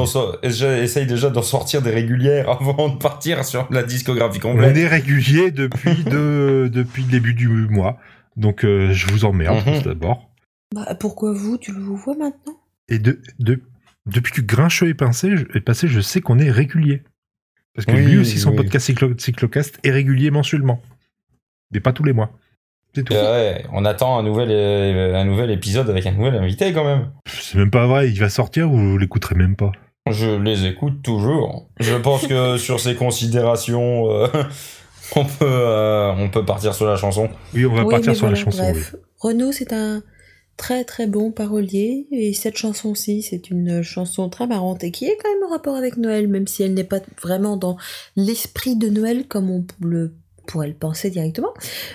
essaye 0.43 1.07
déjà 1.07 1.31
d'en 1.31 1.41
sortir 1.41 1.81
des 1.81 1.89
régulières 1.89 2.47
avant 2.61 2.89
de 2.89 2.99
partir 2.99 3.43
sur 3.45 3.67
la 3.71 3.81
discographie 3.81 4.37
complète. 4.37 4.73
On 4.73 4.79
est 4.79 4.87
régulier 4.87 5.49
depuis, 5.49 6.03
de, 6.03 6.69
depuis 6.71 7.01
le 7.01 7.09
début 7.09 7.33
du 7.33 7.47
mois. 7.47 7.97
Donc 8.37 8.63
euh, 8.63 8.93
je 8.93 9.07
vous 9.07 9.25
emmerde 9.25 9.65
mhm. 9.65 9.81
d'abord. 9.81 10.29
Bah, 10.75 10.93
pourquoi 10.99 11.33
vous? 11.33 11.57
Tu 11.57 11.71
le 11.71 11.81
vois 11.81 12.15
maintenant? 12.15 12.59
Et 12.89 12.99
de, 12.99 13.23
de, 13.39 13.59
depuis 14.05 14.33
que 14.33 14.41
Grincheux 14.41 14.89
est, 14.89 14.93
pincé, 14.93 15.33
est 15.55 15.61
passé, 15.61 15.87
je 15.87 15.99
sais 15.99 16.21
qu'on 16.21 16.37
est 16.37 16.51
régulier. 16.51 17.01
Parce 17.75 17.85
que 17.85 17.91
lui 17.91 18.17
aussi, 18.17 18.39
son 18.39 18.53
podcast 18.53 18.91
cyclocast 19.17 19.79
est 19.83 19.91
régulier 19.91 20.31
mensuellement. 20.31 20.81
Mais 21.71 21.81
pas 21.81 21.91
tous 21.91 22.03
les 22.03 22.13
mois. 22.13 22.31
C'est 22.93 23.03
tout. 23.03 23.13
Ouais, 23.13 23.65
on 23.73 23.83
attend 23.83 24.17
un 24.17 24.23
nouvel, 24.23 24.49
un 25.13 25.25
nouvel 25.25 25.51
épisode 25.51 25.89
avec 25.89 26.05
un 26.05 26.11
nouvel 26.11 26.35
invité 26.35 26.71
quand 26.71 26.85
même. 26.85 27.11
C'est 27.27 27.57
même 27.57 27.71
pas 27.71 27.85
vrai, 27.87 28.09
il 28.09 28.19
va 28.19 28.29
sortir 28.29 28.71
ou 28.71 28.77
vous 28.77 28.97
l'écouterez 28.97 29.35
même 29.35 29.57
pas? 29.57 29.73
Je 30.09 30.39
les 30.39 30.65
écoute 30.65 31.01
toujours. 31.01 31.67
Je 31.79 31.95
pense 31.95 32.27
que 32.27 32.57
sur 32.59 32.79
ces 32.79 32.95
considérations, 32.95 34.11
euh, 34.11 34.27
on, 35.15 35.25
peut, 35.25 35.31
euh, 35.41 36.13
on 36.17 36.29
peut 36.29 36.45
partir 36.45 36.73
sur 36.73 36.85
la 36.85 36.95
chanson. 36.95 37.29
Oui, 37.53 37.65
on 37.65 37.73
va 37.73 37.85
partir 37.85 38.15
sur 38.15 38.29
la 38.29 38.35
chanson. 38.35 38.71
Bref, 38.71 38.95
Renaud, 39.19 39.51
c'est 39.51 39.73
un 39.73 40.03
très 40.57 40.83
très 40.83 41.07
bon 41.07 41.31
parolier. 41.31 42.07
Et 42.11 42.33
cette 42.33 42.57
chanson-ci 42.57 43.21
c'est 43.21 43.49
une 43.49 43.81
chanson 43.81 44.29
très 44.29 44.47
marrante 44.47 44.83
et 44.83 44.91
qui 44.91 45.05
est 45.05 45.17
quand 45.21 45.29
même 45.29 45.43
en 45.43 45.49
rapport 45.51 45.75
avec 45.75 45.97
Noël 45.97 46.27
même 46.27 46.47
si 46.47 46.63
elle 46.63 46.73
n'est 46.73 46.83
pas 46.83 46.99
vraiment 47.21 47.57
dans 47.57 47.77
l'esprit 48.15 48.75
de 48.75 48.89
Noël 48.89 49.27
comme 49.27 49.49
on 49.49 49.65
le 49.81 50.13
pourrait 50.45 50.67
le 50.67 50.73
penser 50.73 51.09
directement. 51.09 51.53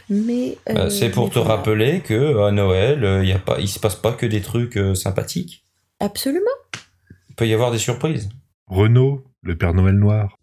Mais 0.08 0.58
bah, 0.66 0.82
euh, 0.82 0.90
c'est 0.90 1.10
pour 1.10 1.30
te 1.30 1.38
rappeler 1.38 2.00
que 2.00 2.42
à 2.44 2.50
Noël 2.50 2.98
il 3.00 3.04
euh, 3.04 3.24
y 3.24 3.32
a 3.32 3.38
pas 3.38 3.58
il 3.60 3.68
se 3.68 3.78
passe 3.78 3.96
pas 3.96 4.12
que 4.12 4.26
des 4.26 4.40
trucs 4.40 4.76
euh, 4.76 4.94
sympathiques. 4.94 5.64
Absolument. 6.00 6.46
Il 7.28 7.34
peut 7.36 7.46
y 7.46 7.54
avoir 7.54 7.70
des 7.70 7.78
surprises. 7.78 8.28
Renaud 8.66 9.24
le 9.42 9.56
Père 9.56 9.74
Noël 9.74 9.94
noir 9.94 10.36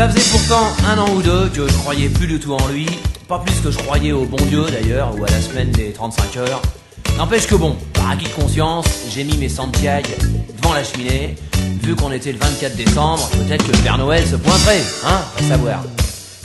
Ça 0.00 0.08
faisait 0.08 0.30
pourtant 0.30 0.66
un 0.88 0.96
an 0.96 1.14
ou 1.14 1.20
deux 1.20 1.50
que 1.50 1.68
je 1.68 1.74
croyais 1.74 2.08
plus 2.08 2.26
du 2.26 2.40
tout 2.40 2.54
en 2.54 2.68
lui, 2.68 2.86
pas 3.28 3.38
plus 3.38 3.60
que 3.60 3.70
je 3.70 3.76
croyais 3.76 4.12
au 4.12 4.24
bon 4.24 4.42
Dieu 4.46 4.64
d'ailleurs, 4.70 5.14
ou 5.14 5.26
à 5.26 5.28
la 5.28 5.42
semaine 5.42 5.70
des 5.72 5.92
35 5.92 6.38
heures. 6.38 6.62
N'empêche 7.18 7.46
que 7.46 7.54
bon, 7.54 7.76
par 7.92 8.12
acquis 8.12 8.24
de 8.24 8.30
conscience, 8.30 8.86
j'ai 9.10 9.24
mis 9.24 9.36
mes 9.36 9.50
Santiago 9.50 10.08
devant 10.56 10.72
la 10.72 10.84
cheminée. 10.84 11.34
Vu 11.82 11.96
qu'on 11.96 12.12
était 12.12 12.32
le 12.32 12.38
24 12.38 12.76
décembre, 12.76 13.28
peut-être 13.28 13.66
que 13.66 13.72
le 13.72 13.82
Père 13.82 13.98
Noël 13.98 14.26
se 14.26 14.36
pointerait, 14.36 14.80
hein, 15.04 15.20
à 15.38 15.42
savoir. 15.42 15.84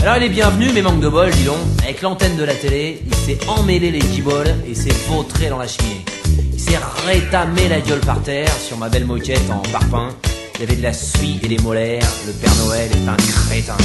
Alors 0.02 0.18
il 0.18 0.24
est 0.24 0.30
bienvenu, 0.30 0.72
mais 0.74 0.82
manque 0.82 1.00
de 1.00 1.08
bol, 1.08 1.32
dis 1.32 1.46
donc. 1.46 1.56
Avec 1.82 2.02
l'antenne 2.02 2.36
de 2.36 2.44
la 2.44 2.56
télé, 2.56 3.04
il 3.08 3.16
s'est 3.16 3.40
emmêlé 3.48 3.90
les 3.90 4.00
guiboles 4.00 4.54
et 4.68 4.76
s'est 4.76 4.92
vautré 5.08 5.48
dans 5.48 5.60
la 5.60 5.68
cheminée. 5.70 6.04
Il 6.52 6.60
s'est 6.60 6.78
rétamé 7.08 7.70
la 7.70 7.80
gueule 7.80 8.02
par 8.02 8.22
terre 8.22 8.52
sur 8.68 8.78
ma 8.78 8.90
belle 8.90 9.06
moquette 9.06 9.50
en 9.50 9.60
parpaing. 9.72 10.10
Il 10.58 10.62
y 10.62 10.64
avait 10.64 10.78
de 10.78 10.84
la 10.84 10.94
suie 10.94 11.38
et 11.44 11.48
des 11.50 11.58
molaires. 11.58 12.08
Le 12.26 12.32
Père 12.32 12.56
Noël 12.66 12.90
est 12.90 13.10
un 13.10 13.16
crétin. 13.18 13.76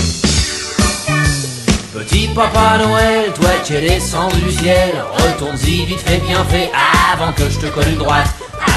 Petit 1.93 2.29
Papa 2.29 2.79
Noël, 2.79 3.33
toi 3.35 3.51
qui 3.65 3.75
es 3.75 3.81
descendu 3.81 4.41
du 4.41 4.53
ciel, 4.53 4.93
retourne-y 5.13 5.85
vite 5.87 5.99
fait 5.99 6.19
bien 6.19 6.45
fait 6.45 6.71
avant 7.13 7.33
que 7.33 7.51
je 7.51 7.59
te 7.59 7.67
colle 7.67 7.89
une 7.89 7.99
droite, 7.99 8.29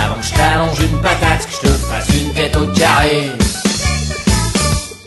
avant 0.03 0.15
que 0.15 0.25
je 0.25 0.33
t'allonge 0.33 0.79
une 0.79 0.99
patate, 1.01 1.45
que 1.45 1.53
je 1.53 1.67
te 1.67 1.73
fasse 1.73 2.07
une 2.09 2.33
tête 2.33 2.57
au 2.57 2.65
carré. 2.67 3.29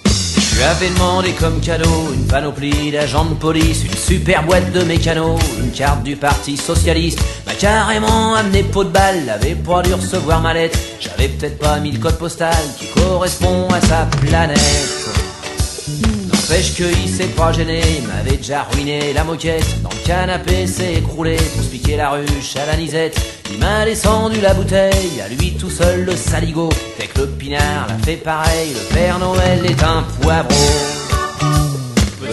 Je 0.05 0.57
lui 0.57 0.63
avais 0.63 0.89
demandé 0.89 1.33
comme 1.33 1.61
cadeau 1.61 2.13
une 2.15 2.27
panoplie 2.29 2.93
d'agents 2.93 3.25
de 3.25 3.35
police, 3.35 3.83
une 3.85 3.99
super 3.99 4.45
boîte 4.45 4.73
de 4.73 4.85
mécano, 4.85 5.37
une 5.59 5.73
carte 5.73 6.05
du 6.05 6.15
parti 6.15 6.57
socialiste, 6.57 7.19
carrément 7.59 8.35
amené 8.35 8.63
pot 8.63 8.85
de 8.85 8.91
balle, 8.91 9.29
avait 9.29 9.55
pas 9.55 9.83
dû 9.83 9.95
recevoir 9.95 10.41
ma 10.41 10.55
lettre, 10.55 10.79
j'avais 11.01 11.29
peut-être 11.29 11.59
pas 11.59 11.79
mis 11.79 11.93
le 11.93 11.99
code 11.99 12.19
postal 12.19 12.55
qui 12.79 12.87
correspond 12.89 13.69
à 13.69 13.81
sa 13.81 14.07
planète. 14.21 15.07
N'empêche 16.49 16.75
qu'il 16.75 17.09
s'est 17.09 17.25
pas 17.29 17.53
gêné, 17.53 17.81
il 17.99 18.07
m'avait 18.07 18.37
déjà 18.37 18.67
ruiné 18.73 19.13
la 19.13 19.25
moquette. 19.25 19.83
Dans 19.83 19.89
le 19.89 20.07
canapé 20.07 20.67
s'est 20.67 20.95
écroulé 20.95 21.37
pour 21.37 21.63
se 21.65 21.97
la 21.97 22.11
ruche 22.11 22.57
à 22.57 22.67
la 22.67 22.77
nisette. 22.77 23.19
Il 23.51 23.59
m'a 23.59 23.85
descendu 23.85 24.41
la 24.41 24.55
bouteille, 24.55 25.21
à 25.25 25.29
lui 25.29 25.57
tout 25.57 25.71
seul 25.71 26.05
le 26.05 26.15
saligo. 26.15 26.69
Fait 26.99 27.07
que 27.07 27.21
le 27.21 27.27
pinard 27.27 27.87
l'a 27.89 27.99
fait 28.05 28.17
pareil, 28.17 28.75
le 28.75 28.95
Père 28.95 29.19
Noël 29.19 29.65
est 29.65 29.83
un 29.83 30.05
poivreau. 30.21 30.86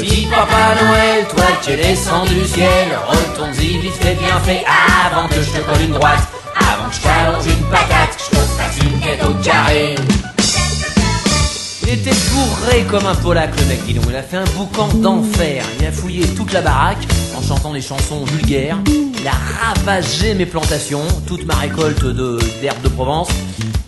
Petit 0.03 0.27
Papa 0.27 0.75
Noël, 0.83 1.25
toi 1.33 1.45
qui 1.61 1.71
es 1.71 1.77
descendu 1.77 2.35
du 2.35 2.45
ciel, 2.45 2.89
retourne-y 3.07 3.77
vite 3.77 3.93
fait 4.01 4.15
bien 4.15 4.37
fait 4.41 4.61
avant 5.07 5.29
que 5.29 5.35
je 5.35 5.49
te 5.49 5.59
colle 5.59 5.81
une 5.81 5.93
droite, 5.93 6.27
avant 6.57 6.89
que 6.89 6.95
je 6.95 7.01
t'allonge 7.01 7.45
une 7.45 7.65
patate, 7.69 8.17
que 8.17 8.23
je 8.25 8.29
te 8.31 8.35
fasse 8.35 8.77
une 8.83 8.99
tête 8.99 9.23
au 9.23 9.33
carré. 9.41 9.95
Il 11.83 11.89
était 11.89 12.15
bourré 12.33 12.83
comme 12.91 13.05
un 13.05 13.15
polac 13.15 13.51
le 13.57 13.65
mec, 13.65 13.79
donc. 13.95 14.03
Il 14.09 14.15
a 14.17 14.23
fait 14.23 14.35
un 14.35 14.45
boucan 14.57 14.89
d'enfer. 14.95 15.63
Il 15.79 15.85
a 15.85 15.91
fouillé 15.93 16.27
toute 16.35 16.51
la 16.51 16.61
baraque 16.61 17.07
en 17.37 17.41
chantant 17.41 17.71
des 17.71 17.81
chansons 17.81 18.25
vulgaires. 18.25 18.79
Il 18.87 19.25
a 19.25 19.69
ravagé 19.69 20.33
mes 20.33 20.45
plantations, 20.45 21.07
toute 21.25 21.45
ma 21.45 21.55
récolte 21.55 22.03
de 22.03 22.39
de 22.39 22.89
Provence. 22.89 23.29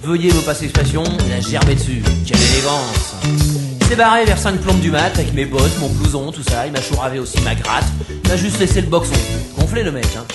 Veuillez 0.01 0.31
me 0.31 0.39
passer 0.39 0.61
l'expression, 0.61 1.03
il 1.27 1.33
a 1.33 1.41
germé 1.41 1.75
dessus. 1.75 2.01
Quelle 2.25 2.41
élégance 2.41 3.74
s'est 3.85 3.95
barré 3.95 4.25
vers 4.25 4.37
5 4.37 4.57
plombes 4.61 4.79
du 4.79 4.89
mat 4.89 5.11
avec 5.13 5.33
mes 5.33 5.45
bottes, 5.45 5.77
mon 5.79 5.89
blouson, 5.89 6.31
tout 6.31 6.43
ça. 6.43 6.65
Il 6.65 6.71
m'a 6.71 6.81
chouravé 6.81 7.19
aussi 7.19 7.39
ma 7.41 7.53
gratte. 7.53 7.85
Il 8.23 8.31
a 8.31 8.37
juste 8.37 8.59
laissé 8.59 8.81
le 8.81 8.87
boxon. 8.87 9.13
Gonflé 9.57 9.83
le 9.83 9.91
mec, 9.91 10.07
hein. 10.17 10.25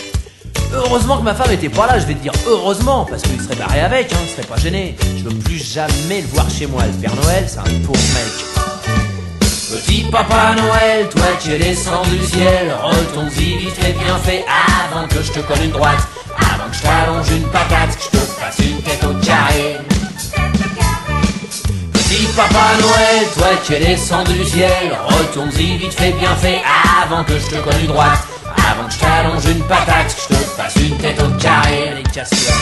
Heureusement 0.73 1.19
que 1.19 1.25
ma 1.25 1.35
femme 1.35 1.51
était 1.51 1.69
pas 1.69 1.89
là, 1.89 1.99
je 1.99 2.07
vais 2.07 2.15
te 2.15 2.23
dire 2.23 2.33
heureusement, 2.47 3.05
parce 3.05 3.23
qu'il 3.23 3.41
serait 3.41 3.57
barré 3.57 3.81
avec, 3.81 4.13
hein, 4.13 4.19
il 4.23 4.31
serait 4.31 4.47
pas 4.47 4.57
gêné. 4.57 4.97
Je 5.19 5.25
veux 5.25 5.35
plus 5.35 5.59
jamais 5.59 6.21
le 6.21 6.29
voir 6.29 6.49
chez 6.49 6.67
moi, 6.67 6.83
le 6.87 6.93
Père 6.93 7.15
Noël, 7.17 7.45
c'est 7.49 7.59
un 7.59 7.85
pauvre 7.85 7.99
mec. 8.15 8.61
Petit 9.41 10.05
Papa 10.13 10.55
Noël, 10.55 11.09
toi 11.09 11.27
qui 11.41 11.53
es 11.53 11.59
descendu 11.59 12.19
du 12.19 12.27
ciel, 12.27 12.73
retourne-y 12.81 13.59
vite 13.59 13.75
fait 13.75 13.93
bien 13.93 14.17
fait 14.19 14.45
avant 14.87 15.09
que 15.09 15.23
je 15.23 15.33
te 15.33 15.41
colle 15.41 15.63
une 15.65 15.71
droite, 15.71 16.07
avant 16.37 16.71
que 16.71 16.77
je 16.77 16.83
t'allonge 16.83 17.31
une 17.33 17.49
patate, 17.49 17.97
que 17.97 18.03
je 18.05 18.19
te 18.19 18.25
fasse 18.25 18.59
une 18.61 18.81
tête 18.83 19.05
au 19.05 19.15
carré. 19.25 19.90
Papa 22.37 22.77
Noël, 22.81 23.27
toi 23.35 23.49
qui 23.65 23.75
es 23.75 23.81
descendu 23.81 24.33
du 24.33 24.45
ciel, 24.45 24.97
retourne-y 25.07 25.77
vite 25.79 25.95
fait 25.95 26.13
bien 26.13 26.35
fait 26.37 26.61
avant 27.03 27.25
que 27.25 27.39
je 27.39 27.47
te 27.47 27.57
colle 27.57 27.81
une 27.81 27.89
droite, 27.89 28.21
avant 28.71 28.87
que 28.87 28.93
je 28.95 28.99
t'allonge 28.99 29.45
une 29.47 29.63
patate, 29.65 30.17
je 30.23 30.35
te 30.35 30.41
fasse 30.41 30.77
une 30.77 30.97
tête 30.99 31.21
au 31.21 31.29
carré. 31.41 31.91
Allez, 31.91 32.03
casse-toi. 32.03 32.55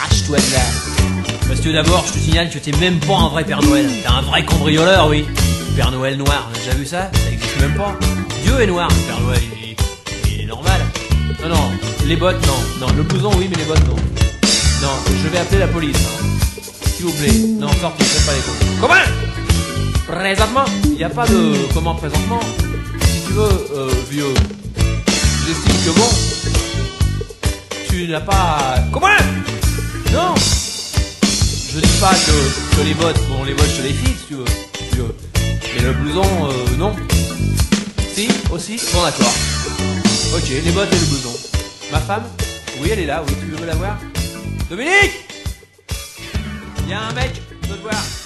Arrache-toi 0.00 0.36
de 0.36 0.54
là. 0.54 0.60
Que 1.62 1.70
d'abord, 1.70 2.04
je 2.08 2.14
te 2.14 2.18
signale 2.18 2.50
que 2.50 2.58
t'es 2.58 2.72
même 2.78 2.98
pas 2.98 3.14
un 3.14 3.28
vrai 3.28 3.44
Père 3.44 3.62
Noël. 3.62 3.88
T'es 4.02 4.08
un 4.08 4.22
vrai 4.22 4.44
cambrioleur, 4.44 5.06
oui. 5.08 5.24
Père 5.76 5.92
Noël 5.92 6.16
noir, 6.16 6.48
t'as 6.52 6.58
déjà 6.58 6.72
vu 6.72 6.84
ça? 6.84 7.10
Ça 7.12 7.30
existe 7.32 7.60
même 7.60 7.76
pas. 7.76 7.96
Dieu 8.42 8.60
est 8.60 8.66
noir, 8.66 8.88
Père 9.06 9.20
Noël, 9.20 9.40
il 9.62 9.70
est, 9.70 9.76
il 10.34 10.40
est 10.40 10.46
normal. 10.46 10.80
Non, 11.40 11.50
non, 11.50 11.70
les 12.06 12.16
bottes, 12.16 12.44
non. 12.46 12.86
Non, 12.86 12.92
le 12.96 13.02
blouson, 13.04 13.30
oui, 13.38 13.46
mais 13.48 13.56
les 13.56 13.64
bottes, 13.64 13.86
non. 13.86 13.94
Non, 13.94 14.88
je 15.22 15.28
vais 15.28 15.38
appeler 15.38 15.60
la 15.60 15.68
police. 15.68 15.98
S'il 17.02 17.10
vous 17.10 17.18
plaît. 17.18 17.32
Non, 17.58 17.68
sortez, 17.80 18.04
pas 18.24 18.32
les 18.32 18.40
cons. 18.42 18.80
Comment 18.80 18.94
Présentement 20.06 20.64
Il 20.84 20.92
n'y 20.92 21.02
a 21.02 21.10
pas 21.10 21.26
de 21.26 21.56
comment 21.74 21.96
présentement. 21.96 22.38
Si 23.04 23.26
tu 23.26 23.32
veux, 23.32 23.66
euh, 23.74 23.90
vieux, 24.08 24.32
j'estime 25.44 25.74
que 25.84 25.98
bon, 25.98 26.08
tu 27.88 28.06
n'as 28.06 28.20
pas... 28.20 28.76
Comment 28.92 29.08
Non 30.12 30.34
Je 31.74 31.80
dis 31.80 31.98
pas 32.00 32.14
que, 32.14 32.76
que 32.76 32.86
les 32.86 32.94
bottes, 32.94 33.20
bon 33.28 33.42
les 33.42 33.54
bottes 33.54 33.72
je 33.76 33.82
les 33.82 33.94
fixe, 33.94 34.20
tu 34.28 34.34
veux, 34.34 34.44
si 34.78 34.84
tu 34.92 34.96
veux. 34.98 35.16
Mais 35.74 35.82
le 35.82 35.94
blouson, 35.94 36.22
euh, 36.22 36.76
non. 36.78 36.94
Si, 38.14 38.28
aussi 38.52 38.80
Bon 38.94 39.02
d'accord. 39.02 39.34
Ok, 40.36 40.48
les 40.64 40.70
bottes 40.70 40.92
et 40.92 41.00
le 41.00 41.06
blouson. 41.06 41.36
Ma 41.90 41.98
femme? 41.98 42.22
Oui, 42.80 42.90
elle 42.92 43.00
est 43.00 43.06
là, 43.06 43.24
oui, 43.26 43.34
tu 43.40 43.56
veux 43.56 43.66
la 43.66 43.74
voir 43.74 43.98
Dominique 44.70 45.31
Il 46.84 46.90
y 46.90 46.92
a 46.92 47.00
un 47.00 47.12
mec, 47.12 47.40
je 47.62 47.68
te 47.68 47.80
voir. 47.80 48.21